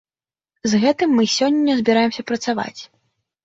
[0.71, 2.79] З гэтым мы сёння збіраемся працаваць.